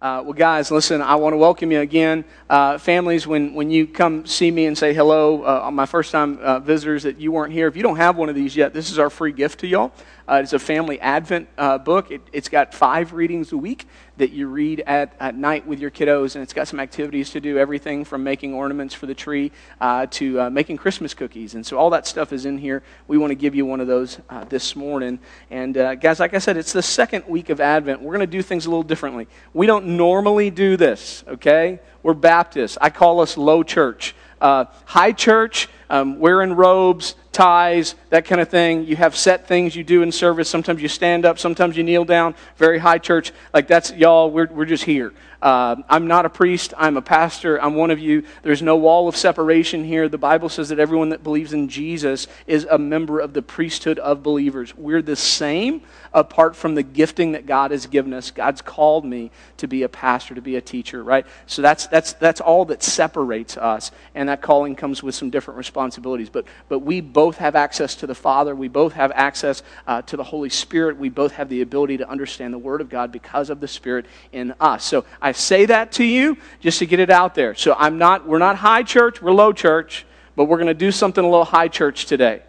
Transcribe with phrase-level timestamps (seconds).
[0.00, 2.24] Uh, well, guys, listen, I want to welcome you again.
[2.48, 6.38] Uh, families, when, when you come see me and say hello, uh, my first time
[6.38, 8.92] uh, visitors that you weren't here, if you don't have one of these yet, this
[8.92, 9.90] is our free gift to y'all.
[10.28, 12.12] Uh, it's a family Advent uh, book.
[12.12, 15.90] It, has got five readings a week that you read at, at night with your
[15.90, 19.50] kiddos, and it's got some activities to do, everything from making ornaments for the tree
[19.80, 21.54] uh, to uh, making Christmas cookies.
[21.54, 22.82] And so all that stuff is in here.
[23.06, 25.18] We want to give you one of those uh, this morning.
[25.50, 28.02] And uh, guys, like I said, it's the second week of Advent.
[28.02, 29.28] We're going to do things a little differently.
[29.54, 31.80] We don't normally do this, okay?
[32.02, 32.76] We're Baptists.
[32.80, 34.14] I call us low church.
[34.40, 38.84] high church, um, wearing robes, ties, that kind of thing.
[38.84, 40.50] You have set things you do in service.
[40.50, 42.34] Sometimes you stand up, sometimes you kneel down.
[42.56, 43.30] Very high church.
[43.54, 45.12] Like that's y'all, we're, we're just here.
[45.40, 46.74] Uh, I'm not a priest.
[46.76, 47.62] I'm a pastor.
[47.62, 48.24] I'm one of you.
[48.42, 50.08] There's no wall of separation here.
[50.08, 54.00] The Bible says that everyone that believes in Jesus is a member of the priesthood
[54.00, 54.76] of believers.
[54.76, 55.82] We're the same
[56.18, 58.30] apart from the gifting that God has given us.
[58.30, 61.26] God's called me to be a pastor, to be a teacher, right?
[61.46, 63.90] So that's, that's, that's all that separates us.
[64.14, 66.28] And that calling comes with some different responsibilities.
[66.28, 68.54] But, but we both have access to the Father.
[68.54, 70.98] We both have access uh, to the Holy Spirit.
[70.98, 74.06] We both have the ability to understand the Word of God because of the Spirit
[74.32, 74.84] in us.
[74.84, 77.54] So I say that to you just to get it out there.
[77.54, 80.04] So I'm not, we're not high church, we're low church,
[80.36, 82.42] but we're going to do something a little high church today.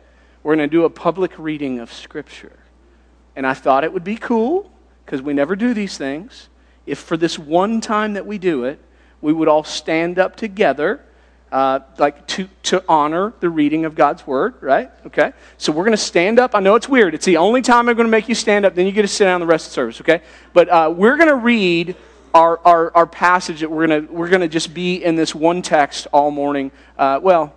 [0.44, 2.59] We're going to do a public reading of Scripture.
[3.36, 4.72] And I thought it would be cool,
[5.06, 6.50] because we never do these things,
[6.86, 8.80] if for this one time that we do it,
[9.22, 11.02] we would all stand up together
[11.52, 14.92] uh, like to, to honor the reading of God's word, right?
[15.08, 15.34] Okay.
[15.58, 16.54] So we're going to stand up.
[16.54, 17.16] I know it's weird.
[17.16, 18.76] It's the only time I'm going to make you stand up.
[18.76, 20.22] Then you get to sit down the rest of the service, okay?
[20.54, 21.96] But uh, we're going to read
[22.36, 26.06] our, our, our passage that we're going we're to just be in this one text
[26.14, 26.72] all morning.
[26.98, 27.56] Uh, well,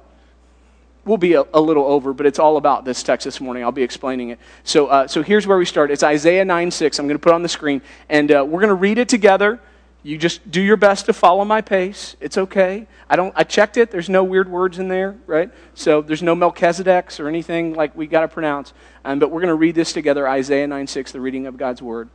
[1.05, 3.63] we'll be a, a, little over, but it's all about this text this morning.
[3.63, 4.39] I'll be explaining it.
[4.65, 5.91] So, uh, so here's where we start.
[5.91, 6.99] It's Isaiah 9 6.
[6.99, 9.61] I'm going to put on the screen, and uh, we're going to read it together.
[10.05, 12.17] You just do your best to follow my pace.
[12.21, 12.89] It's okay.
[13.09, 13.33] I don't.
[13.37, 13.91] I checked it.
[13.91, 15.51] There's no weird words in there, right?
[15.75, 18.73] So there's no Melchizedek's or anything like we got to pronounce.
[19.05, 20.29] Um, but we're going to read this together.
[20.29, 22.09] Isaiah 9 6, the reading of God's word.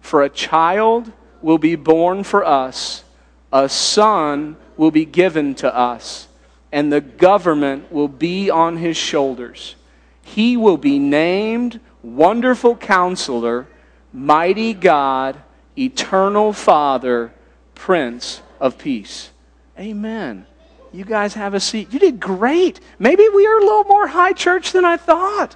[0.00, 3.04] For a child will be born for us,
[3.52, 6.28] a son will be given to us,
[6.74, 9.76] and the government will be on his shoulders.
[10.22, 13.68] He will be named Wonderful Counselor,
[14.12, 15.40] Mighty God
[15.78, 17.32] eternal Father,
[17.76, 19.30] Prince of Peace.
[19.78, 20.46] Amen.
[20.92, 21.92] You guys have a seat.
[21.92, 22.80] You did great.
[22.98, 25.54] Maybe we are a little more high church than I thought.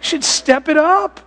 [0.00, 1.20] should step it up.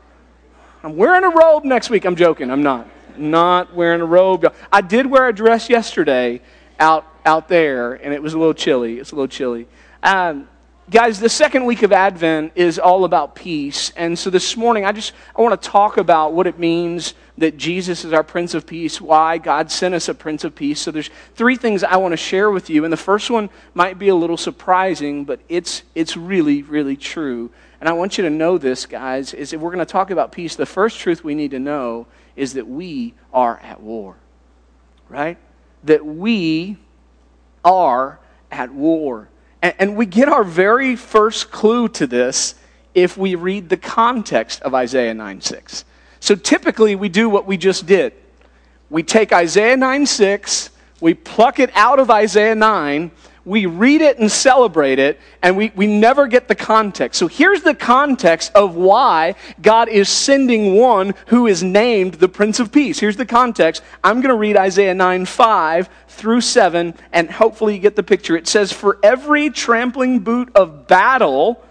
[0.84, 2.06] I'm wearing a robe next week.
[2.06, 2.50] I'm joking.
[2.50, 2.88] I'm not.
[3.18, 4.52] Not wearing a robe.
[4.72, 6.42] I did wear a dress yesterday
[6.80, 9.00] out out there, and it was a little chilly.
[9.00, 9.68] It's a little chilly.
[10.02, 10.48] Um,
[10.90, 13.92] guys the second week of advent is all about peace.
[13.98, 17.58] And so this morning i just i want to talk about what it means that
[17.58, 20.80] jesus is our prince of peace why god sent us a prince of peace.
[20.80, 22.86] So there's three things i want to share with you.
[22.86, 27.52] And the first one might be a little surprising but it's it's really really true.
[27.82, 30.32] And i want you to know this guys is if we're going to talk about
[30.32, 32.08] peace the first truth we need to know
[32.38, 34.16] is that we are at war
[35.09, 35.38] right?
[35.84, 36.78] That we
[37.63, 38.19] are
[38.51, 39.29] at war
[39.62, 42.56] and, we get our very first clue to this
[42.94, 45.85] if we read the context of Isaiah 9 6.
[46.19, 48.13] So typically, we do what we just did.
[48.90, 50.69] We take Isaiah 9 6,
[51.01, 53.12] we pluck it out of Isaiah 9,
[53.47, 57.18] we read it and celebrate it, and we, we never get the context.
[57.18, 62.59] So here's the context of why God is sending one who is named the Prince
[62.59, 63.00] of Peace.
[63.00, 63.84] Here's the context.
[64.03, 68.35] I'm going to read Isaiah 9 5 through 7, and hopefully you get the picture.
[68.35, 71.64] It says, For every trampling boot of battle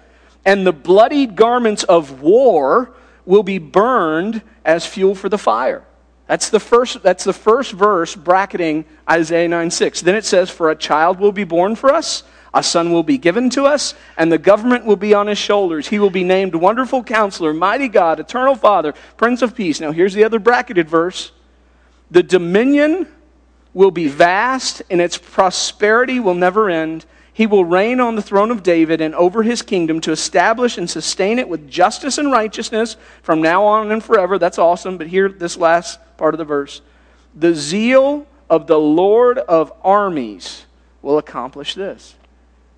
[0.47, 2.95] and the bloodied garments of war
[3.27, 5.86] will be burned as fuel for the fire.
[6.27, 10.01] That's the first, that's the first verse bracketing Isaiah 9 6.
[10.01, 13.19] Then it says, For a child will be born for us, a son will be
[13.19, 15.89] given to us, and the government will be on his shoulders.
[15.89, 19.81] He will be named Wonderful Counselor, Mighty God, Eternal Father, Prince of Peace.
[19.81, 21.33] Now here's the other bracketed verse.
[22.11, 23.07] The dominion
[23.73, 27.05] will be vast, and its prosperity will never end.
[27.37, 30.89] He will reign on the throne of David and over his kingdom to establish and
[30.89, 34.39] sustain it with justice and righteousness from now on and forever.
[34.39, 34.97] That's awesome.
[34.97, 36.81] But here, this last part of the verse
[37.35, 40.65] the zeal of the Lord of armies
[41.03, 42.15] will accomplish this.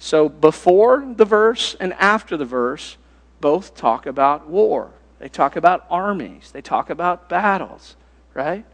[0.01, 2.97] So before the verse and after the verse,
[3.41, 4.91] both talk about war.
[5.21, 6.51] They talk about armies.
[6.51, 7.95] They talk about battles,
[8.35, 8.65] right?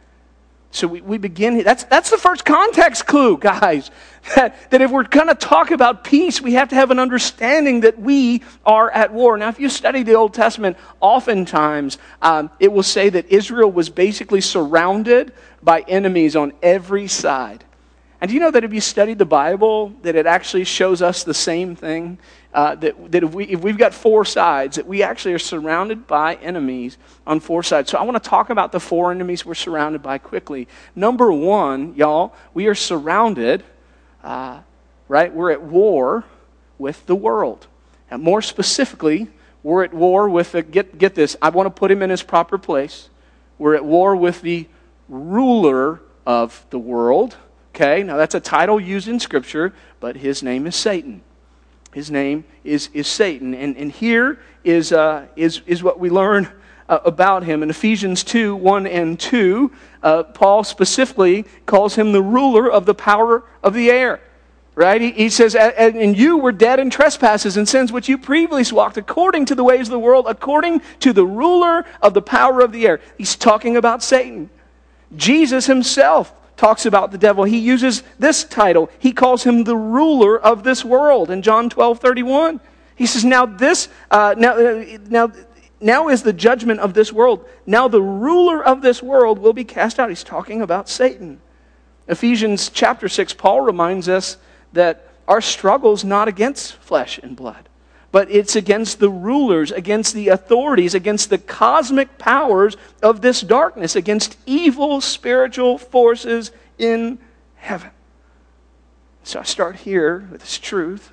[0.75, 3.93] So we, we begin, that's, that's the first context clue, guys.
[4.35, 7.83] That, that if we're going to talk about peace, we have to have an understanding
[7.83, 9.37] that we are at war.
[9.37, 13.89] Now, if you study the Old Testament, oftentimes um, it will say that Israel was
[13.89, 15.33] basically surrounded
[15.63, 17.65] by enemies on every side.
[18.21, 21.23] And do you know that if you study the Bible, that it actually shows us
[21.23, 22.19] the same thing?
[22.55, 26.07] Uh, that that if, we, if we've got four sides, that we actually are surrounded
[26.07, 26.97] by enemies
[27.27, 27.91] on four sides.
[27.91, 30.69] So I want to talk about the four enemies we're surrounded by quickly.
[30.95, 33.65] Number one, y'all, we are surrounded,
[34.23, 34.61] uh,
[35.09, 35.35] right?
[35.35, 36.23] We're at war
[36.79, 37.67] with the world.
[38.09, 39.27] And more specifically,
[39.65, 42.23] we're at war with, the, get, get this, I want to put him in his
[42.23, 43.09] proper place.
[43.59, 44.69] We're at war with the
[45.09, 47.37] ruler of the world.
[47.75, 51.23] Okay, now that's a title used in Scripture, but his name is Satan.
[51.95, 53.55] His name is, is Satan.
[53.55, 56.49] And, and here is, uh, is, is what we learn
[56.89, 57.63] uh, about him.
[57.63, 59.71] In Ephesians 2 1 and 2,
[60.03, 64.21] uh, Paul specifically calls him the ruler of the power of the air.
[64.75, 65.01] Right?
[65.01, 68.97] He, he says, And you were dead in trespasses and sins which you previously walked
[68.97, 72.73] according to the ways of the world, according to the ruler of the power of
[72.73, 73.01] the air.
[73.17, 74.51] He's talking about Satan.
[75.15, 78.91] Jesus himself talks about the devil, he uses this title.
[78.99, 82.61] He calls him the ruler of this world in John 12 31.
[82.97, 85.33] He says, Now this, uh, now, uh, now,
[85.81, 87.45] now is the judgment of this world.
[87.67, 90.09] Now the ruler of this world will be cast out.
[90.09, 91.41] He's talking about Satan.
[92.07, 94.37] Ephesians chapter 6, Paul reminds us
[94.73, 97.69] that our struggle is not against flesh and blood
[98.15, 103.97] but it's against the rulers, against the authorities, against the cosmic powers of this darkness,
[103.97, 107.19] against evil spiritual forces in
[107.57, 107.91] heaven.
[109.25, 111.11] So I start here with this truth.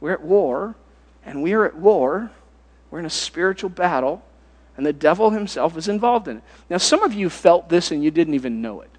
[0.00, 0.74] We're at war,
[1.24, 2.30] and we are at war.
[2.90, 4.22] We're in a spiritual battle,
[4.76, 6.42] and the devil himself is involved in it.
[6.68, 8.90] Now, some of you felt this and you didn't even know it,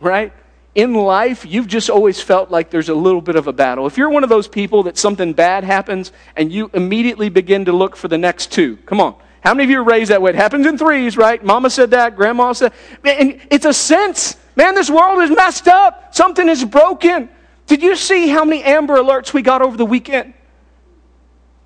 [0.00, 0.34] right?
[0.78, 3.88] In life, you've just always felt like there's a little bit of a battle.
[3.88, 7.72] If you're one of those people that something bad happens and you immediately begin to
[7.72, 9.16] look for the next two, come on.
[9.40, 10.30] How many of you are raised that way?
[10.30, 11.42] It happens in threes, right?
[11.42, 12.72] Mama said that, grandma said.
[13.02, 14.36] And it's a sense.
[14.54, 16.14] Man, this world is messed up.
[16.14, 17.28] Something is broken.
[17.66, 20.32] Did you see how many Amber Alerts we got over the weekend?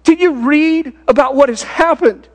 [0.04, 2.26] Did you read about what has happened?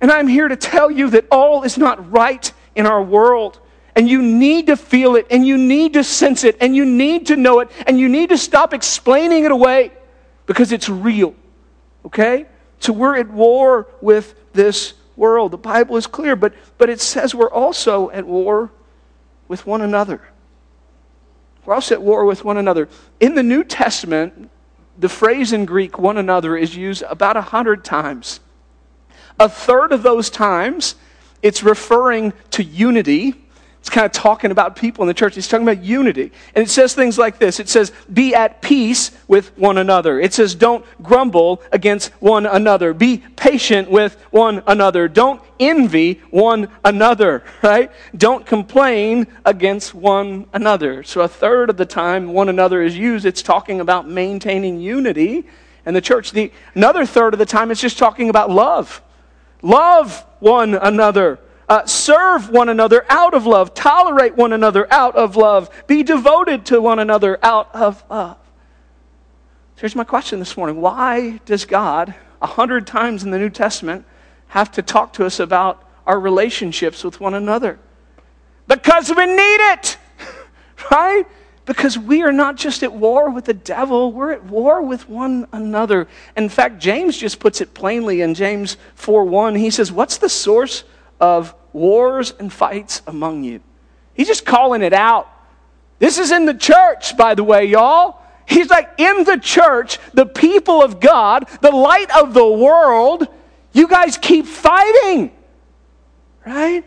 [0.00, 3.58] And I'm here to tell you that all is not right in our world
[3.96, 7.26] and you need to feel it and you need to sense it and you need
[7.28, 9.90] to know it and you need to stop explaining it away
[10.44, 11.34] because it's real.
[12.04, 12.44] Okay?
[12.78, 15.50] So we're at war with this world.
[15.50, 18.70] The Bible is clear, but, but it says we're also at war
[19.48, 20.20] with one another.
[21.64, 22.90] We're also at war with one another.
[23.18, 24.50] In the New Testament,
[24.98, 28.40] the phrase in Greek, one another, is used about a hundred times.
[29.40, 30.96] A third of those times,
[31.42, 33.45] it's referring to unity
[33.86, 35.36] it's kind of talking about people in the church.
[35.36, 36.32] He's talking about unity.
[36.56, 40.18] And it says things like this it says, be at peace with one another.
[40.18, 42.92] It says, don't grumble against one another.
[42.92, 45.06] Be patient with one another.
[45.06, 47.92] Don't envy one another, right?
[48.16, 51.04] Don't complain against one another.
[51.04, 55.46] So a third of the time one another is used, it's talking about maintaining unity
[55.86, 56.32] in the church.
[56.32, 59.00] The, another third of the time it's just talking about love.
[59.62, 63.74] Love one another uh, serve one another out of love.
[63.74, 65.70] Tolerate one another out of love.
[65.86, 68.38] Be devoted to one another out of love.
[69.76, 73.50] So here's my question this morning Why does God, a hundred times in the New
[73.50, 74.04] Testament,
[74.48, 77.78] have to talk to us about our relationships with one another?
[78.68, 79.98] Because we need it,
[80.90, 81.24] right?
[81.66, 85.48] Because we are not just at war with the devil, we're at war with one
[85.52, 86.06] another.
[86.36, 89.56] In fact, James just puts it plainly in James 4 1.
[89.56, 90.84] He says, What's the source
[91.20, 93.60] of wars and fights among you.
[94.14, 95.28] He's just calling it out.
[95.98, 98.20] This is in the church, by the way, y'all.
[98.46, 103.26] He's like, in the church, the people of God, the light of the world,
[103.72, 105.32] you guys keep fighting.
[106.46, 106.84] Right?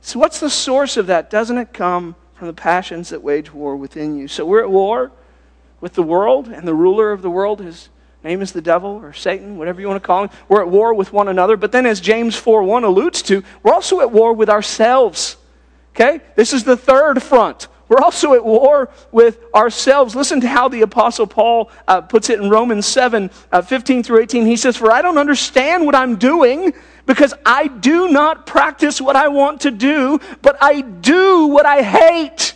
[0.00, 1.30] So, what's the source of that?
[1.30, 4.28] Doesn't it come from the passions that wage war within you?
[4.28, 5.12] So, we're at war
[5.80, 7.90] with the world, and the ruler of the world is
[8.24, 10.30] name is the devil or Satan, whatever you want to call him.
[10.48, 11.56] We're at war with one another.
[11.56, 15.36] But then, as James 4 1 alludes to, we're also at war with ourselves.
[15.94, 16.20] Okay?
[16.34, 17.68] This is the third front.
[17.88, 20.16] We're also at war with ourselves.
[20.16, 24.22] Listen to how the Apostle Paul uh, puts it in Romans 7 uh, 15 through
[24.22, 24.46] 18.
[24.46, 26.72] He says, For I don't understand what I'm doing
[27.06, 31.82] because I do not practice what I want to do, but I do what I
[31.82, 32.54] hate.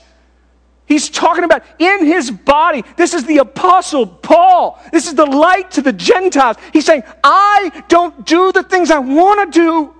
[0.88, 2.82] He's talking about in his body.
[2.96, 4.82] This is the apostle Paul.
[4.90, 6.56] This is the light to the Gentiles.
[6.72, 9.94] He's saying, I don't do the things I want to do.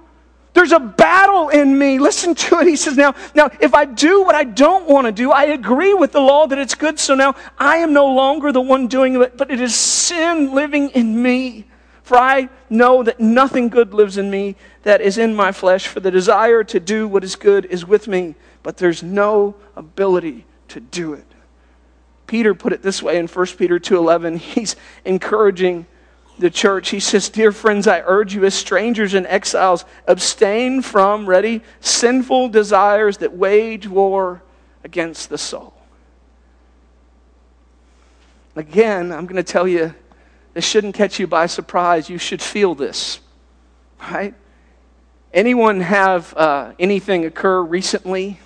[0.54, 1.98] There's a battle in me.
[1.98, 2.68] Listen to it.
[2.68, 5.92] He says, now, now, if I do what I don't want to do, I agree
[5.92, 6.98] with the law that it's good.
[6.98, 10.88] So now I am no longer the one doing it, but it is sin living
[10.90, 11.66] in me.
[12.02, 16.00] For I know that nothing good lives in me that is in my flesh, for
[16.00, 20.80] the desire to do what is good is with me, but there's no ability to
[20.80, 21.26] do it.
[22.26, 24.38] Peter put it this way in 1 Peter 2:11.
[24.38, 25.86] He's encouraging
[26.38, 26.90] the church.
[26.90, 32.50] He says, "Dear friends, I urge you as strangers and exiles, abstain from ready sinful
[32.50, 34.42] desires that wage war
[34.84, 35.74] against the soul."
[38.54, 39.94] Again, I'm going to tell you
[40.52, 42.10] this shouldn't catch you by surprise.
[42.10, 43.20] You should feel this,
[44.10, 44.34] right?
[45.32, 48.40] Anyone have uh, anything occur recently?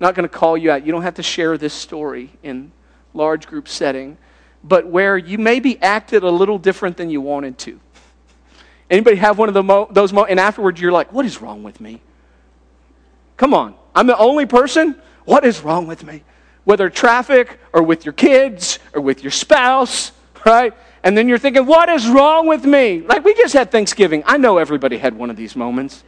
[0.00, 0.86] Not going to call you out.
[0.86, 2.72] You don't have to share this story in
[3.14, 4.16] large group setting,
[4.62, 7.80] but where you maybe acted a little different than you wanted to.
[8.90, 11.62] Anybody have one of the mo- those moments, and afterwards you're like, what is wrong
[11.62, 12.00] with me?
[13.36, 14.96] Come on, I'm the only person?
[15.24, 16.22] What is wrong with me?
[16.64, 20.12] Whether traffic or with your kids or with your spouse,
[20.46, 20.72] right?
[21.02, 23.02] And then you're thinking, what is wrong with me?
[23.02, 24.22] Like we just had Thanksgiving.
[24.26, 26.02] I know everybody had one of these moments,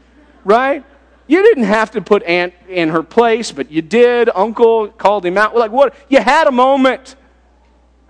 [0.45, 0.85] right?
[1.31, 4.29] You didn't have to put Aunt in her place, but you did.
[4.35, 5.55] Uncle called him out.
[5.55, 5.95] Like what?
[6.09, 7.15] You had a moment.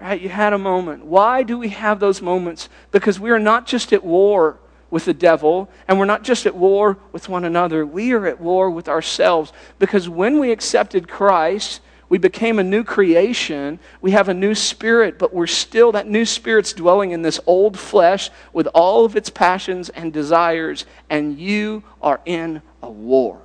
[0.00, 0.19] Right?
[0.19, 1.05] You had a moment.
[1.05, 2.71] Why do we have those moments?
[2.93, 4.59] Because we are not just at war
[4.91, 7.85] with the devil, and we're not just at war with one another.
[7.85, 9.53] We are at war with ourselves.
[9.79, 13.81] Because when we accepted Christ, we became a new creation.
[14.00, 17.79] We have a new spirit, but we're still, that new spirit's dwelling in this old
[17.79, 23.41] flesh with all of its passions and desires, and you are in a war.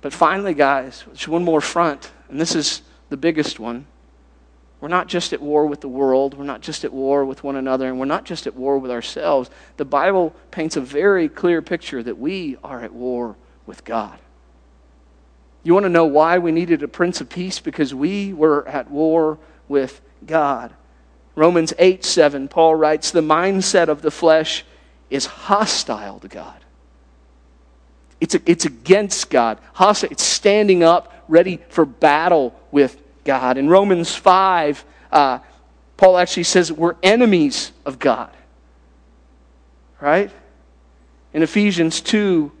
[0.00, 3.86] But finally, guys, there's one more front, and this is the biggest one.
[4.80, 6.34] We're not just at war with the world.
[6.34, 8.90] We're not just at war with one another, and we're not just at war with
[8.90, 9.50] ourselves.
[9.78, 14.18] The Bible paints a very clear picture that we are at war with God.
[15.62, 17.58] You want to know why we needed a Prince of Peace?
[17.58, 20.72] Because we were at war with God.
[21.34, 24.64] Romans 8 7, Paul writes, The mindset of the flesh
[25.10, 26.64] is hostile to God.
[28.20, 29.58] It's, a, it's against God.
[29.74, 33.58] Hostile, it's standing up, ready for battle with God.
[33.58, 35.38] In Romans 5, uh,
[35.96, 38.30] Paul actually says we're enemies of God.
[40.00, 40.30] Right?
[41.32, 42.52] In Ephesians 2,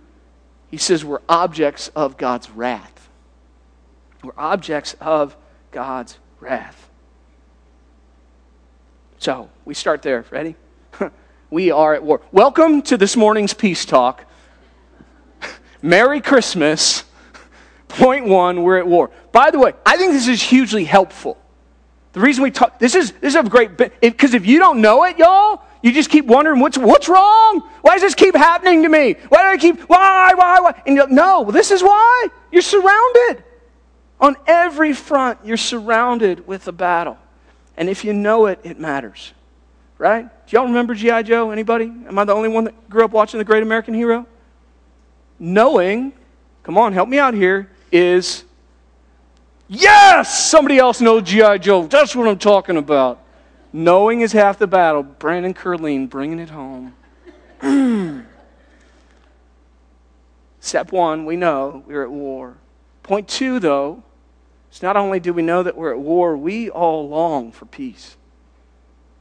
[0.70, 3.08] he says we're objects of God's wrath.
[4.22, 5.36] We're objects of
[5.70, 6.90] God's wrath.
[9.18, 10.24] So we start there.
[10.30, 10.56] Ready?
[11.50, 12.20] we are at war.
[12.32, 14.25] Welcome to this morning's peace talk.
[15.82, 17.04] Merry Christmas.
[17.88, 19.10] Point one, we're at war.
[19.32, 21.38] By the way, I think this is hugely helpful.
[22.12, 25.04] The reason we talk, this is, this is a great because if you don't know
[25.04, 27.60] it, y'all, you just keep wondering what's, what's wrong?
[27.82, 29.16] Why does this keep happening to me?
[29.28, 30.82] Why do I keep, why, why, why?
[30.86, 32.28] And you're like, no, this is why.
[32.50, 33.44] You're surrounded.
[34.18, 37.18] On every front, you're surrounded with a battle.
[37.76, 39.34] And if you know it, it matters.
[39.98, 40.28] Right?
[40.46, 41.22] Do y'all remember G.I.
[41.22, 41.50] Joe?
[41.50, 41.84] Anybody?
[41.84, 44.26] Am I the only one that grew up watching The Great American Hero?
[45.38, 46.12] Knowing,
[46.62, 48.44] come on, help me out here, is
[49.68, 50.48] yes!
[50.48, 51.58] Somebody else knows G.I.
[51.58, 51.86] Joe.
[51.86, 53.22] That's what I'm talking about.
[53.72, 55.02] Knowing is half the battle.
[55.02, 56.94] Brandon Curleen bringing it home.
[60.60, 62.56] Step one, we know we're at war.
[63.02, 64.02] Point two, though,
[64.72, 68.16] is not only do we know that we're at war, we all long for peace.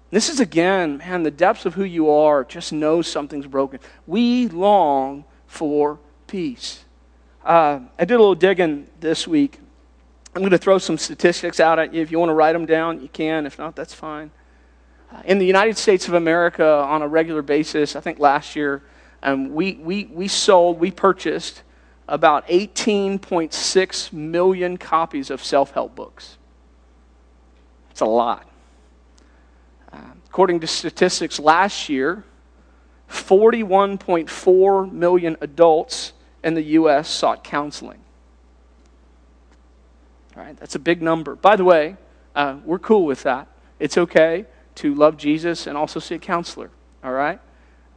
[0.10, 2.44] This is again, man, the depths of who you are.
[2.46, 3.80] Just know something's broken.
[4.08, 6.84] We long for peace.
[7.44, 9.60] Uh, I did a little digging this week.
[10.36, 12.02] I'm going to throw some statistics out at you.
[12.02, 13.46] If you want to write them down, you can.
[13.46, 14.32] If not, that's fine.
[15.12, 18.84] Uh, in the United States of America, on a regular basis, I think last year,
[19.24, 21.64] um, we, we, we sold, we purchased
[22.08, 26.38] about 18.6 million copies of self help books.
[27.92, 28.50] It's a lot.
[29.94, 32.24] Uh, according to statistics last year,
[33.10, 36.14] 41.4 million adults
[36.46, 37.10] in the U.S.
[37.10, 38.00] sought counseling.
[40.38, 41.36] All right, that's a big number.
[41.36, 41.98] By the way,
[42.36, 43.48] uh, we're cool with that.
[43.80, 46.70] It's okay to love Jesus and also see a counselor.
[47.04, 47.40] All right?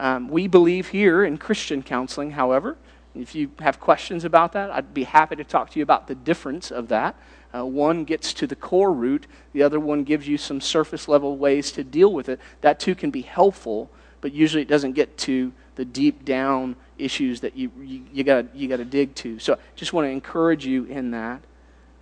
[0.00, 2.78] Um, we believe here in Christian counseling, however,
[3.14, 6.14] if you have questions about that, I'd be happy to talk to you about the
[6.14, 7.16] difference of that.
[7.54, 11.36] Uh, one gets to the core root, the other one gives you some surface level
[11.36, 12.40] ways to deal with it.
[12.62, 13.90] That too can be helpful,
[14.20, 18.52] but usually it doesn't get to the deep down issues that you, you, you got
[18.54, 19.38] you to dig to.
[19.38, 21.40] So just want to encourage you in that.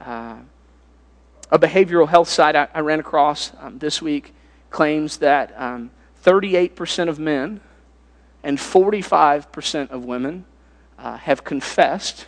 [0.01, 0.39] Uh,
[1.51, 4.35] a behavioral health site I, I ran across um, this week
[4.71, 5.91] claims that um,
[6.25, 7.61] 38% of men
[8.43, 10.47] and 45% of women
[10.99, 12.27] uh, have confessed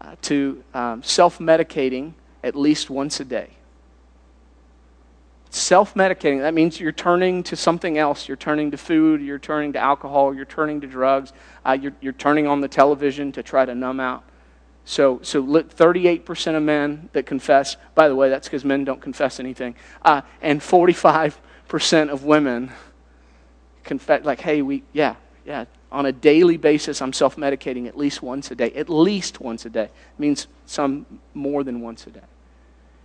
[0.00, 3.50] uh, to um, self medicating at least once a day.
[5.54, 8.26] Self medicating, that means you're turning to something else.
[8.26, 11.34] You're turning to food, you're turning to alcohol, you're turning to drugs,
[11.66, 14.24] uh, you're, you're turning on the television to try to numb out.
[14.86, 19.38] So, so 38% of men that confess, by the way, that's because men don't confess
[19.38, 19.74] anything,
[20.06, 22.72] uh, and 45% of women
[23.84, 28.22] confess, like, hey, we, yeah, yeah, on a daily basis, I'm self medicating at least
[28.22, 28.70] once a day.
[28.72, 29.84] At least once a day.
[29.84, 31.04] It means some
[31.34, 32.20] more than once a day.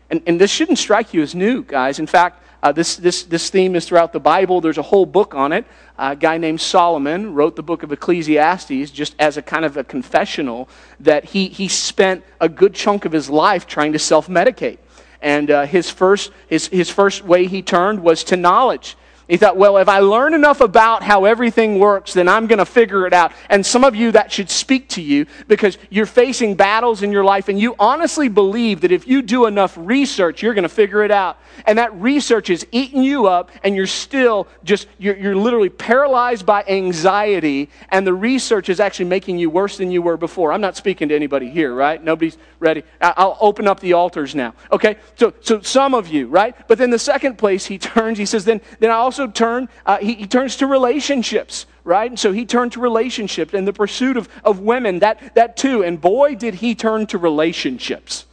[0.10, 2.00] And, and this shouldn't strike you as new, guys.
[2.00, 4.62] In fact, uh, this, this, this theme is throughout the Bible.
[4.62, 5.66] There's a whole book on it.
[5.98, 9.78] Uh, a guy named Solomon wrote the book of Ecclesiastes just as a kind of
[9.78, 10.68] a confessional
[11.00, 14.80] that he, he spent a good chunk of his life trying to self medicate.
[15.22, 18.96] And uh, his, first, his, his first way he turned was to knowledge.
[19.28, 22.66] He thought, well, if I learn enough about how everything works, then I'm going to
[22.66, 23.34] figure it out.
[23.50, 27.26] And some of you, that should speak to you because you're facing battles in your
[27.26, 31.04] life and you honestly believe that if you do enough research, you're going to figure
[31.04, 31.40] it out.
[31.66, 36.46] And that research is eating you up and you're still just, you're, you're literally paralyzed
[36.46, 40.54] by anxiety and the research is actually making you worse than you were before.
[40.54, 42.02] I'm not speaking to anybody here, right?
[42.02, 42.84] Nobody's ready.
[43.02, 44.54] I'll open up the altars now.
[44.72, 44.98] Okay?
[45.16, 46.56] So, so some of you, right?
[46.68, 49.70] But then the second place he turns, he says, then, then I also also turn,
[49.86, 52.10] uh, he, he turns to relationships, right?
[52.10, 55.84] And so he turned to relationships and the pursuit of, of women, that, that too.
[55.84, 58.26] And boy, did he turn to relationships.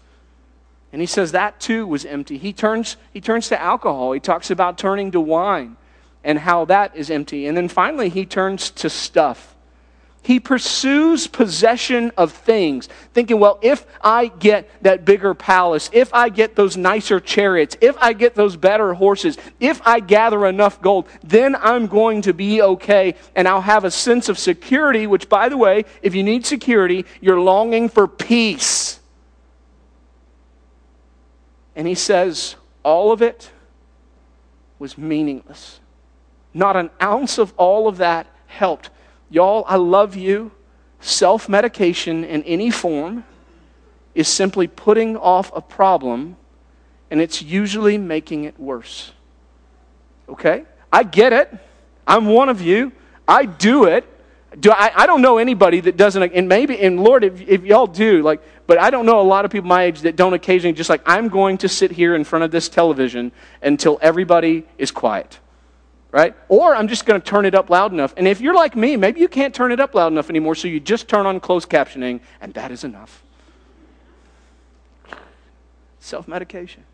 [0.92, 2.38] And he says that too was empty.
[2.38, 4.12] He turns, he turns to alcohol.
[4.12, 5.76] He talks about turning to wine
[6.22, 7.46] and how that is empty.
[7.46, 9.53] And then finally, he turns to stuff.
[10.24, 16.30] He pursues possession of things, thinking, well, if I get that bigger palace, if I
[16.30, 21.08] get those nicer chariots, if I get those better horses, if I gather enough gold,
[21.22, 25.50] then I'm going to be okay and I'll have a sense of security, which, by
[25.50, 29.00] the way, if you need security, you're longing for peace.
[31.76, 33.50] And he says, all of it
[34.78, 35.80] was meaningless.
[36.54, 38.88] Not an ounce of all of that helped
[39.34, 40.52] Y'all, I love you.
[41.00, 43.24] Self medication in any form
[44.14, 46.36] is simply putting off a problem,
[47.10, 49.10] and it's usually making it worse.
[50.28, 50.64] Okay?
[50.92, 51.52] I get it.
[52.06, 52.92] I'm one of you.
[53.26, 54.06] I do it.
[54.60, 57.88] Do I, I don't know anybody that doesn't, and maybe, and Lord, if, if y'all
[57.88, 60.74] do, like, but I don't know a lot of people my age that don't occasionally
[60.74, 64.92] just like, I'm going to sit here in front of this television until everybody is
[64.92, 65.40] quiet
[66.14, 66.36] right?
[66.48, 68.14] Or I'm just going to turn it up loud enough.
[68.16, 70.68] And if you're like me, maybe you can't turn it up loud enough anymore, so
[70.68, 73.24] you just turn on closed captioning, and that is enough.
[75.98, 76.84] Self medication.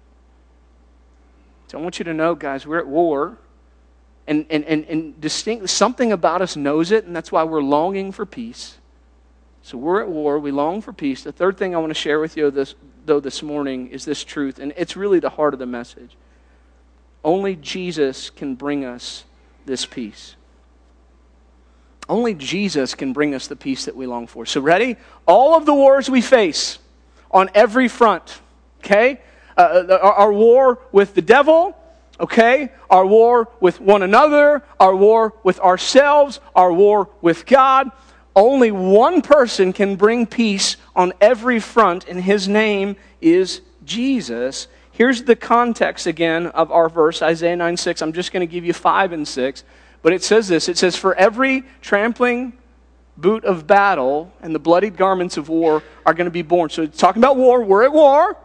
[1.68, 3.36] So I want you to know, guys, we're at war.
[4.26, 8.12] And, and, and, and distinct, something about us knows it, and that's why we're longing
[8.12, 8.78] for peace.
[9.62, 10.38] So we're at war.
[10.38, 11.24] We long for peace.
[11.24, 14.24] The third thing I want to share with you, this, though, this morning is this
[14.24, 16.16] truth, and it's really the heart of the message.
[17.24, 19.24] Only Jesus can bring us
[19.66, 20.36] this peace.
[22.08, 24.44] Only Jesus can bring us the peace that we long for.
[24.44, 24.96] So, ready?
[25.26, 26.78] All of the wars we face
[27.30, 28.40] on every front,
[28.80, 29.20] okay?
[29.56, 31.76] Uh, uh our, our war with the devil,
[32.18, 32.70] okay?
[32.88, 37.90] Our war with one another, our war with ourselves, our war with God.
[38.34, 44.66] Only one person can bring peace on every front, and his name is Jesus.
[45.00, 48.02] Here's the context again of our verse, Isaiah 9 6.
[48.02, 49.64] I'm just going to give you 5 and 6.
[50.02, 52.52] But it says this it says, For every trampling
[53.16, 56.68] boot of battle and the bloodied garments of war are going to be born.
[56.68, 57.64] So it's talking about war.
[57.64, 58.36] We're at war.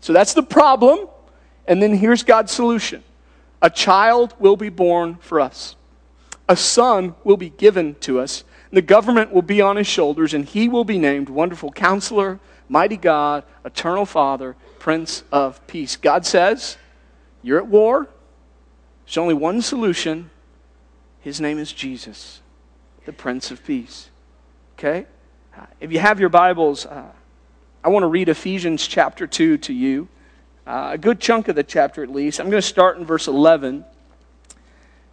[0.00, 1.08] So that's the problem.
[1.66, 3.02] And then here's God's solution
[3.60, 5.74] a child will be born for us,
[6.48, 8.44] a son will be given to us.
[8.70, 12.96] The government will be on his shoulders, and he will be named Wonderful Counselor, Mighty
[12.96, 15.94] God, Eternal Father, Prince of Peace.
[15.94, 16.76] God says,
[17.40, 18.08] You're at war.
[19.06, 20.30] There's only one solution.
[21.20, 22.40] His name is Jesus,
[23.04, 24.10] the Prince of Peace.
[24.76, 25.06] Okay?
[25.78, 27.12] If you have your Bibles, uh,
[27.84, 30.08] I want to read Ephesians chapter 2 to you.
[30.66, 32.40] Uh, a good chunk of the chapter, at least.
[32.40, 33.84] I'm going to start in verse 11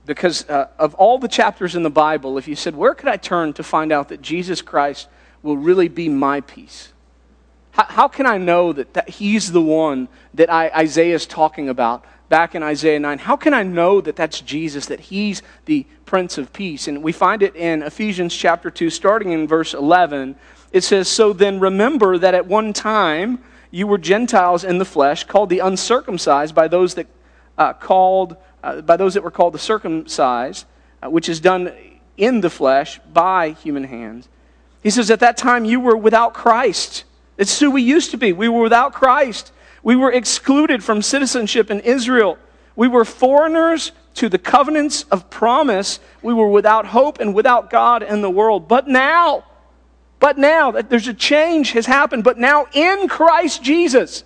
[0.08, 3.18] because uh, of all the chapters in the Bible, if you said, Where could I
[3.18, 5.08] turn to find out that Jesus Christ
[5.44, 6.92] will really be my peace?
[7.80, 11.70] How, how can I know that, that he's the one that I, Isaiah is talking
[11.70, 13.20] about back in Isaiah 9?
[13.20, 16.90] How can I know that that's Jesus, that he's the Prince of Peace?
[16.90, 20.36] And we find it in Ephesians chapter 2, starting in verse 11.
[20.74, 23.40] It says, So then remember that at one time
[23.72, 27.08] you were Gentiles in the flesh, called the uncircumcised by those that
[27.58, 30.66] uh, called uh, by those that were called the circumcised
[31.02, 31.72] uh, which is done
[32.18, 34.28] in the flesh by human hands.
[34.84, 37.06] He says, At that time you were without Christ.
[37.40, 38.34] It's who we used to be.
[38.34, 39.54] We were without Christ.
[39.82, 42.38] We were excluded from citizenship in Israel.
[42.76, 46.02] We were foreigners to the covenants of promise.
[46.22, 48.68] We were without hope and without God in the world.
[48.68, 49.46] But now,
[50.20, 52.26] but now, that there's a change has happened.
[52.26, 54.26] But now in Christ Jesus.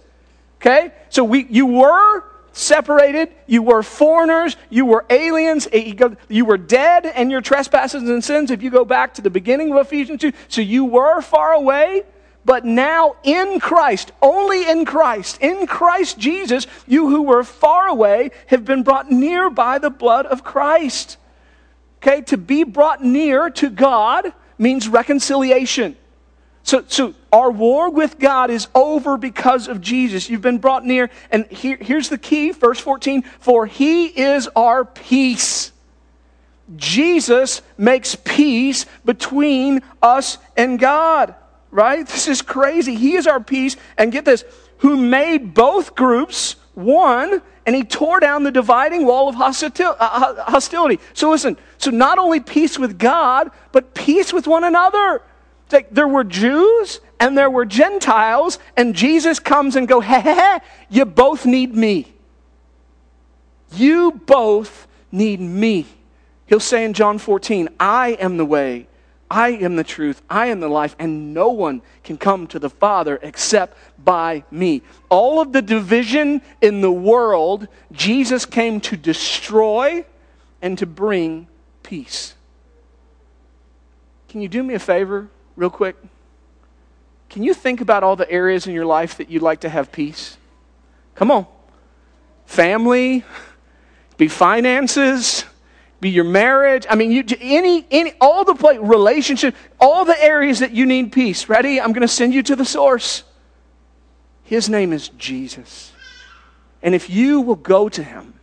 [0.59, 0.91] Okay?
[1.09, 3.31] So we, you were separated.
[3.45, 4.57] You were foreigners.
[4.71, 5.67] You were aliens.
[5.71, 8.49] You were dead and your trespasses and sins.
[8.49, 12.03] If you go back to the beginning of Ephesians 2, so you were far away.
[12.45, 18.31] But now in Christ, only in Christ, in Christ Jesus, you who were far away
[18.47, 21.17] have been brought near by the blood of Christ.
[22.01, 25.95] Okay, to be brought near to God means reconciliation.
[26.63, 30.29] So, so our war with God is over because of Jesus.
[30.29, 31.09] You've been brought near.
[31.29, 35.71] And here, here's the key, verse 14 For he is our peace.
[36.75, 41.35] Jesus makes peace between us and God,
[41.73, 42.07] right?
[42.07, 42.95] This is crazy.
[42.95, 43.75] He is our peace.
[43.97, 44.45] And get this,
[44.77, 50.99] who made both groups one, and he tore down the dividing wall of uh, hostility.
[51.13, 55.21] So listen, so not only peace with God, but peace with one another.
[55.71, 60.35] Like there were Jews and there were Gentiles, and Jesus comes and go, hey, hey,
[60.35, 60.59] hey,
[60.89, 62.13] you both need me.
[63.71, 65.87] You both need me.
[66.45, 68.87] He'll say in John 14, I am the way,
[69.33, 72.69] I am the truth, I am the life, and no one can come to the
[72.69, 74.83] Father except by me.
[75.09, 80.05] All of the division in the world, Jesus came to destroy
[80.61, 81.47] and to bring
[81.81, 82.35] peace.
[84.29, 85.29] Can you do me a favor?
[85.55, 85.95] real quick?
[87.29, 89.91] Can you think about all the areas in your life that you'd like to have
[89.91, 90.37] peace?
[91.15, 91.47] Come on.
[92.45, 93.23] Family,
[94.17, 95.45] be finances,
[96.03, 96.85] be your marriage.
[96.87, 101.11] I mean, you, any, any, all the play, relationship, all the areas that you need
[101.11, 101.49] peace.
[101.49, 101.81] Ready?
[101.81, 103.23] I'm going to send you to the source.
[104.43, 105.93] His name is Jesus.
[106.83, 108.35] And if you will go to him,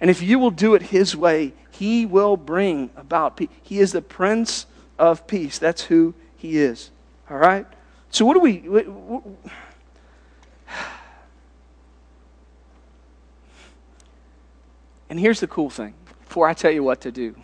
[0.00, 3.48] and if you will do it his way, he will bring about peace.
[3.62, 4.66] He is the Prince
[4.98, 5.58] of Peace.
[5.58, 6.90] That's who he is.
[7.30, 7.66] All right?
[8.10, 8.58] So, what do we.
[8.58, 9.22] What, what,
[15.08, 15.94] and here's the cool thing
[16.32, 17.34] before I tell you what to do.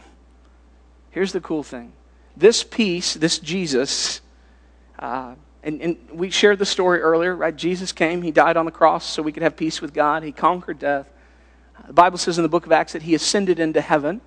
[1.10, 1.92] Here's the cool thing.
[2.38, 4.22] This peace, this Jesus,
[4.98, 7.54] uh, and, and we shared the story earlier, right?
[7.54, 10.32] Jesus came, he died on the cross so we could have peace with God, he
[10.32, 11.06] conquered death.
[11.86, 14.22] The Bible says in the book of Acts that he ascended into heaven.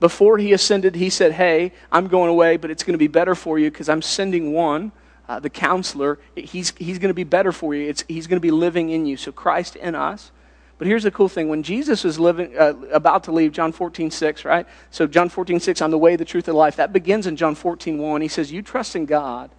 [0.00, 3.36] Before he ascended, he said, Hey, I'm going away, but it's going to be better
[3.36, 4.90] for you because I'm sending one,
[5.28, 6.18] uh, the counselor.
[6.34, 7.88] He's, he's going to be better for you.
[7.88, 9.16] It's, he's going to be living in you.
[9.16, 10.32] So Christ in us.
[10.80, 11.50] But here's the cool thing.
[11.50, 14.66] When Jesus was living, uh, about to leave, John 14, 6, right?
[14.90, 16.76] So John 14, 6, on the way, the truth, and life.
[16.76, 18.20] That begins in John 14, 1.
[18.22, 19.50] He says, You trust in God,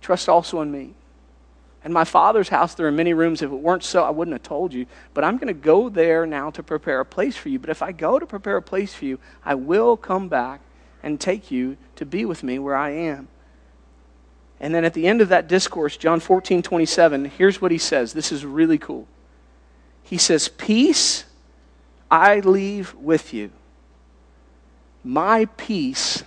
[0.00, 0.94] trust also in me.
[1.84, 3.42] In my Father's house, there are many rooms.
[3.42, 4.86] If it weren't so, I wouldn't have told you.
[5.14, 7.58] But I'm going to go there now to prepare a place for you.
[7.58, 10.60] But if I go to prepare a place for you, I will come back
[11.02, 13.26] and take you to be with me where I am.
[14.60, 18.12] And then at the end of that discourse, John 14, 27, here's what he says.
[18.12, 19.08] This is really cool.
[20.06, 21.24] He says, Peace
[22.08, 23.50] I leave with you,
[25.02, 26.22] my peace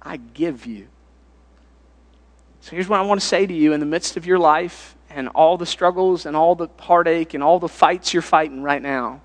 [0.00, 0.86] I give you.
[2.60, 4.94] So here's what I want to say to you in the midst of your life
[5.10, 8.82] and all the struggles and all the heartache and all the fights you're fighting right
[8.82, 9.20] now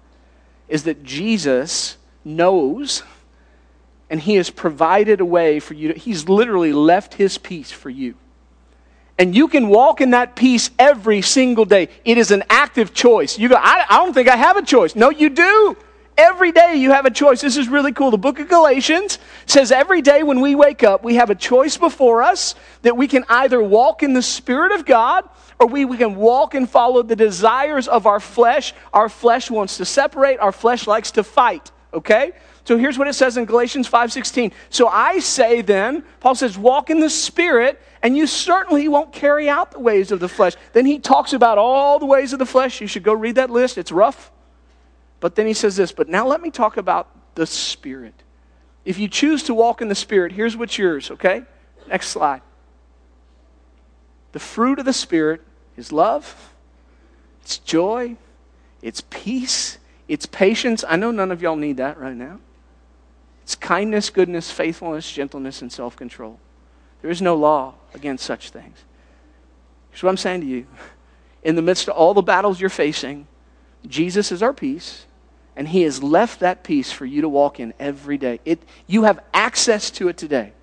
[0.67, 3.03] is that Jesus knows
[4.09, 7.89] and he has provided a way for you to, he's literally left his peace for
[7.89, 8.15] you.
[9.21, 11.89] And you can walk in that peace every single day.
[12.03, 13.37] It is an active choice.
[13.37, 14.95] You go, I, I don't think I have a choice.
[14.95, 15.77] No, you do.
[16.17, 17.39] Every day you have a choice.
[17.39, 18.09] This is really cool.
[18.09, 21.77] The book of Galatians says every day when we wake up, we have a choice
[21.77, 25.29] before us that we can either walk in the Spirit of God
[25.59, 28.73] or we, we can walk and follow the desires of our flesh.
[28.91, 31.69] Our flesh wants to separate, our flesh likes to fight.
[31.93, 32.31] Okay?
[32.63, 34.51] So here's what it says in Galatians 5:16.
[34.69, 39.49] So I say then, Paul says, walk in the spirit, and you certainly won't carry
[39.49, 40.53] out the ways of the flesh.
[40.73, 42.81] Then he talks about all the ways of the flesh.
[42.81, 43.77] You should go read that list.
[43.77, 44.31] It's rough.
[45.19, 48.23] But then he says this, but now let me talk about the Spirit.
[48.83, 51.43] If you choose to walk in the Spirit, here's what's yours, okay?
[51.87, 52.41] Next slide.
[54.31, 55.41] The fruit of the Spirit
[55.77, 56.53] is love,
[57.41, 58.17] it's joy,
[58.81, 60.83] it's peace, it's patience.
[60.87, 62.39] I know none of y'all need that right now.
[63.51, 66.39] It's kindness, goodness, faithfulness, gentleness, and self control.
[67.01, 68.77] There is no law against such things.
[69.89, 70.67] Here's what I'm saying to you.
[71.43, 73.27] In the midst of all the battles you're facing,
[73.85, 75.05] Jesus is our peace
[75.57, 78.39] And He has left that peace for you to walk in every day.
[78.45, 80.53] It, you have access to it today.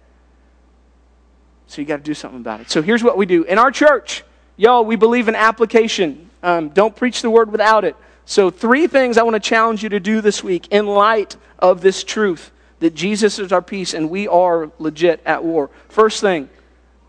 [1.66, 2.70] So you got to do something about it.
[2.70, 3.44] So here's what we do.
[3.44, 4.24] In our church,
[4.56, 6.30] y'all, we believe in application.
[6.42, 7.96] Um, don't preach the word without it.
[8.24, 11.82] So, three things I want to challenge you to do this week in light of
[11.82, 15.70] this truth that Jesus is our peace and we are legit at war.
[15.88, 16.48] First thing,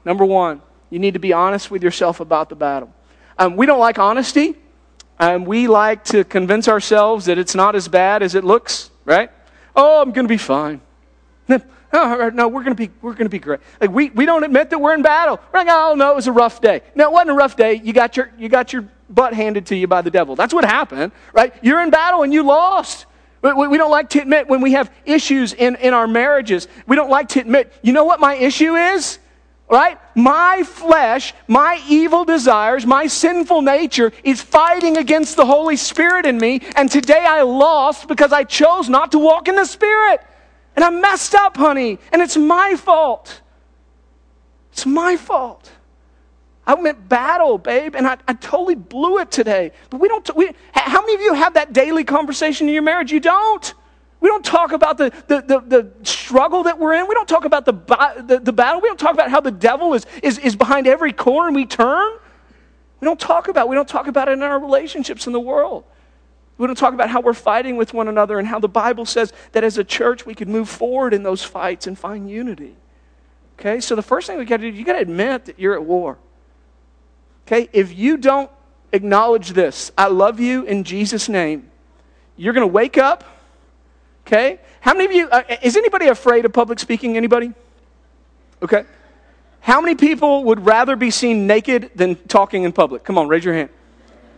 [0.06, 2.94] number one, you need to be honest with yourself about the battle.
[3.38, 4.56] Um, we don't like honesty.
[5.20, 9.30] Um, we like to convince ourselves that it's not as bad as it looks, right?
[9.76, 10.82] Oh, I'm going to be fine.
[11.92, 13.62] Oh, no, we're going to be we're going to be great.
[13.82, 15.40] Like we, we don't admit that we're in battle.
[15.52, 16.82] We're like, oh no, it was a rough day.
[16.94, 17.82] No, it wasn't a rough day.
[17.84, 20.36] You got your you got your butt handed to you by the devil.
[20.36, 21.52] That's what happened, right?
[21.64, 23.08] You're in battle and you lost.
[23.42, 26.68] We don't like to admit when we have issues in, in our marriages.
[26.88, 29.20] We don't like to admit, you know what my issue is?
[29.70, 29.98] Right?
[30.16, 36.38] My flesh, my evil desires, my sinful nature is fighting against the Holy Spirit in
[36.38, 36.62] me.
[36.76, 40.22] And today I lost because I chose not to walk in the Spirit.
[40.76, 42.00] And I messed up, honey.
[42.12, 43.42] And it's my fault.
[44.72, 45.70] It's my fault.
[46.70, 49.72] I went battle, babe, and I, I totally blew it today.
[49.90, 53.12] But we don't, we, how many of you have that daily conversation in your marriage?
[53.12, 53.74] You don't.
[54.20, 57.08] We don't talk about the, the, the, the, struggle that we're in.
[57.08, 58.82] We don't talk about the, the, the battle.
[58.82, 62.12] We don't talk about how the devil is, is, is behind every corner we turn.
[63.00, 65.86] We don't talk about We don't talk about it in our relationships in the world.
[66.60, 69.34] We don't talk about how we're fighting with one another and how the Bible says
[69.54, 72.76] that as a church we could move forward in those fights and find unity.
[73.60, 75.74] Okay, so the first thing we got to do, you got to admit that you're
[75.74, 76.20] at war.
[77.52, 78.52] Okay, if you don't
[78.92, 81.72] acknowledge this, I love you in Jesus' name,
[82.38, 83.24] you're going to wake up.
[84.28, 87.18] Okay, how many of you, uh, is anybody afraid of public speaking?
[87.18, 87.52] Anybody?
[88.62, 88.84] Okay.
[89.62, 93.04] How many people would rather be seen naked than talking in public?
[93.04, 93.70] Come on, raise your hand.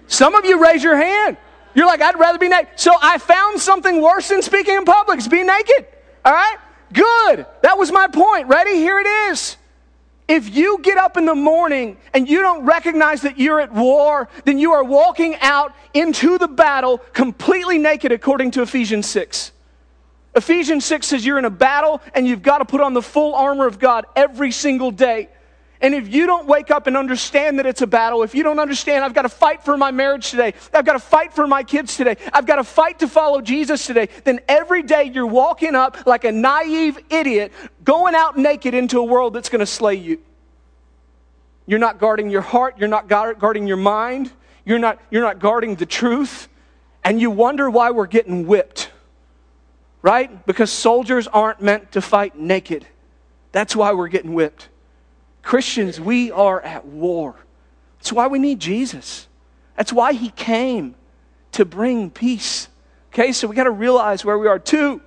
[0.07, 1.35] Some of you raise your hand.
[1.73, 2.79] You're like, I'd rather be naked.
[2.79, 5.85] So I found something worse than speaking in public is being naked.
[6.23, 6.57] All right?
[6.93, 7.45] Good.
[7.61, 8.47] That was my point.
[8.47, 8.75] Ready?
[8.75, 9.57] Here it is.
[10.31, 14.29] If you get up in the morning and you don't recognize that you're at war,
[14.45, 19.51] then you are walking out into the battle completely naked, according to Ephesians 6.
[20.33, 23.35] Ephesians 6 says you're in a battle and you've got to put on the full
[23.35, 25.27] armor of God every single day.
[25.81, 28.59] And if you don't wake up and understand that it's a battle, if you don't
[28.59, 31.63] understand, I've got to fight for my marriage today, I've got to fight for my
[31.63, 35.73] kids today, I've got to fight to follow Jesus today, then every day you're walking
[35.73, 37.51] up like a naive idiot,
[37.83, 40.21] going out naked into a world that's going to slay you.
[41.65, 44.31] You're not guarding your heart, you're not guarding your mind,
[44.65, 46.47] you're not, you're not guarding the truth,
[47.03, 48.91] and you wonder why we're getting whipped.
[50.03, 50.45] Right?
[50.45, 52.87] Because soldiers aren't meant to fight naked.
[53.51, 54.67] That's why we're getting whipped.
[55.41, 57.35] Christians, we are at war.
[57.99, 59.27] That's why we need Jesus.
[59.75, 60.95] That's why he came
[61.53, 62.67] to bring peace.
[63.13, 65.01] Okay, so we got to realize where we are too.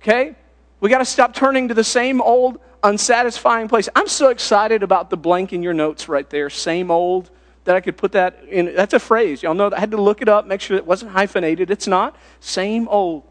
[0.00, 0.36] Okay?
[0.80, 3.88] We got to stop turning to the same old unsatisfying place.
[3.94, 7.30] I'm so excited about the blank in your notes right there, same old,
[7.64, 8.74] that I could put that in.
[8.74, 9.42] That's a phrase.
[9.42, 11.70] Y'all know that I had to look it up, make sure it wasn't hyphenated.
[11.70, 12.16] It's not.
[12.40, 13.24] Same old.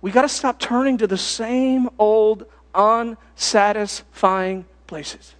[0.00, 5.34] We got to stop turning to the same old unsatisfying places.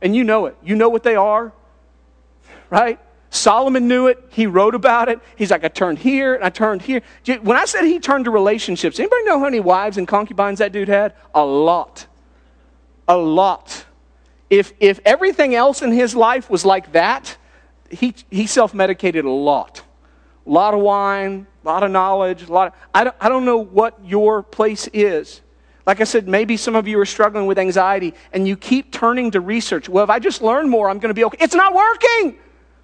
[0.00, 0.56] And you know it.
[0.62, 1.52] You know what they are,
[2.70, 2.98] right?
[3.30, 4.22] Solomon knew it.
[4.30, 5.18] He wrote about it.
[5.36, 7.00] He's like, I turned here and I turned here.
[7.40, 10.70] When I said he turned to relationships, anybody know how many wives and concubines that
[10.70, 11.14] dude had?
[11.34, 12.06] A lot.
[13.08, 13.86] A lot.
[14.50, 17.38] If, if everything else in his life was like that,
[17.90, 19.82] he, he self medicated a lot.
[20.46, 23.46] A lot of wine, a lot of knowledge, a lot of, I, don't, I don't
[23.46, 25.40] know what your place is.
[25.86, 29.32] Like I said, maybe some of you are struggling with anxiety and you keep turning
[29.32, 29.88] to research.
[29.88, 31.38] Well, if I just learn more, I'm going to be okay.
[31.40, 32.38] It's not working.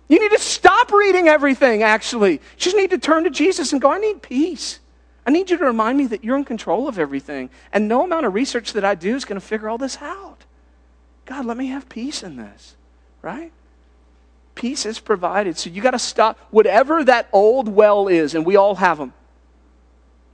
[0.08, 2.32] You need to stop reading everything, actually.
[2.32, 4.80] You just need to turn to Jesus and go, I need peace.
[5.26, 7.50] I need you to remind me that you're in control of everything.
[7.72, 10.44] And no amount of research that I do is going to figure all this out.
[11.26, 12.74] God, let me have peace in this,
[13.20, 13.52] right?
[14.54, 15.58] Peace is provided.
[15.58, 16.38] So you got to stop.
[16.50, 19.12] Whatever that old well is, and we all have them.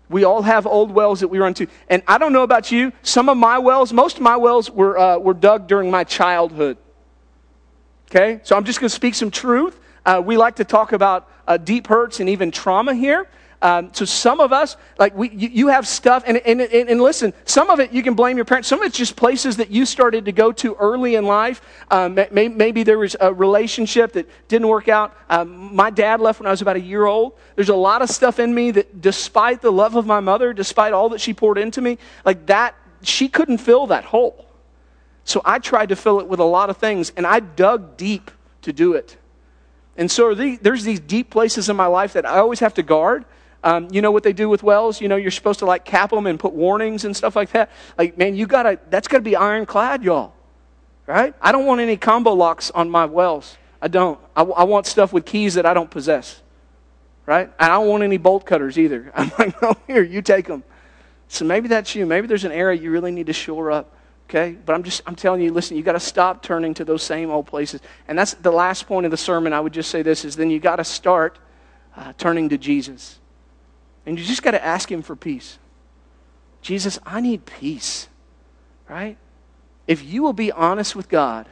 [0.09, 1.67] We all have old wells that we run to.
[1.89, 4.99] And I don't know about you, some of my wells, most of my wells were,
[4.99, 6.77] uh, were dug during my childhood.
[8.11, 8.41] Okay?
[8.45, 9.81] So I'm just going to speak some truth.
[10.05, 13.27] Uh, we like to talk about uh, deep hurts and even trauma here.
[13.65, 17.01] Um, so some of us, like we, you, you, have stuff, and, and, and, and,
[17.01, 18.69] listen, some of it you can blame your parents.
[18.69, 21.63] Some of it's just places that you started to go to early in life.
[21.91, 25.17] Um, may, maybe there was a relationship that didn't work out.
[25.31, 27.39] Um, my dad left when I was about a year old.
[27.55, 30.93] There's a lot of stuff in me that, despite the love of my mother, despite
[30.93, 31.97] all that she poured into me,
[32.27, 34.45] like that, she couldn't fill that hole.
[35.25, 38.31] So I tried to fill it with a lot of things, and I dug deep
[38.61, 39.17] to do it.
[39.97, 43.25] And so there's these deep places in my life that I always have to guard
[43.65, 45.01] Um, you know what they do with wells?
[45.01, 47.71] You know, you're supposed to like cap them and put warnings and stuff like that.
[47.97, 50.35] Like, man, you gotta, that's gotta be ironclad, y'all.
[51.07, 51.35] Right?
[51.41, 53.57] I don't want any combo locks on my wells.
[53.81, 54.19] I don't.
[54.37, 56.43] I, I want stuff with keys that I don't possess.
[57.27, 57.51] Right?
[57.59, 59.11] And I don't want any bolt cutters either.
[59.17, 60.63] I'm like, no, here, you take them.
[61.29, 62.05] So maybe that's you.
[62.05, 63.97] Maybe there's an area you really need to shore up.
[64.29, 64.59] Okay?
[64.65, 67.31] But I'm just I'm telling you, listen, you got to stop turning to those same
[67.31, 67.81] old places.
[68.09, 69.55] And that's the last point of the sermon.
[69.55, 71.39] I would just say this is then you got to start
[71.97, 73.21] uh, turning to Jesus.
[74.07, 75.59] And you just got to ask him for peace.
[76.63, 78.09] Jesus, I need peace.
[78.89, 79.17] Right?
[79.87, 81.47] If you will be honest with God,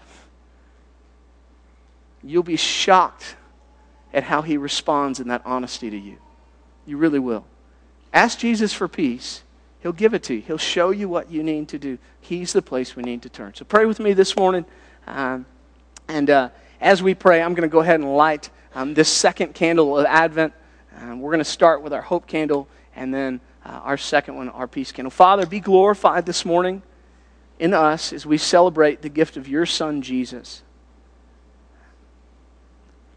[2.22, 3.36] you'll be shocked
[4.12, 6.18] at how he responds in that honesty to you.
[6.86, 7.44] You really will.
[8.12, 9.42] Ask Jesus for peace
[9.82, 10.40] He'll give it to you.
[10.42, 11.98] He'll show you what you need to do.
[12.20, 13.54] He's the place we need to turn.
[13.54, 14.64] So pray with me this morning.
[15.08, 15.44] Um,
[16.06, 19.54] and uh, as we pray, I'm going to go ahead and light um, this second
[19.54, 20.52] candle of Advent.
[21.00, 24.48] Um, we're going to start with our hope candle and then uh, our second one,
[24.48, 25.10] our peace candle.
[25.10, 26.82] Father, be glorified this morning
[27.58, 30.62] in us as we celebrate the gift of your Son, Jesus.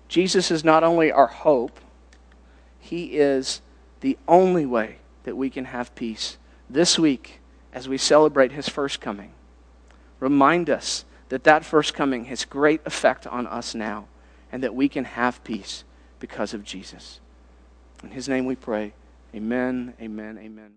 [0.07, 1.79] Jesus is not only our hope,
[2.79, 3.61] He is
[4.01, 6.37] the only way that we can have peace
[6.69, 7.39] this week
[7.73, 9.33] as we celebrate his first coming.
[10.19, 14.07] Remind us that that first coming has great effect on us now
[14.51, 15.83] and that we can have peace
[16.19, 17.19] because of Jesus.
[18.03, 18.93] In his name we pray.
[19.33, 20.73] Amen, amen, amen.